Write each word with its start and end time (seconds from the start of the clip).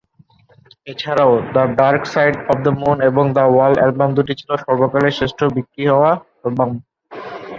এছাড়াও 0.87 1.33
"the 1.53 1.63
dark 1.79 2.01
side 2.13 2.33
of 2.51 2.57
the 2.65 2.71
moon" 2.79 2.97
এবং 3.09 3.25
"the 3.37 3.45
wall" 3.47 3.73
album 3.77 4.09
দুটি 4.17 4.33
ছিল 4.39 4.51
সর্বকালের 4.63 5.15
শ্রেষ্ঠ-বিক্রি 5.17 5.83
হওয়া 5.91 6.11
অ্যালবাম। 6.41 6.69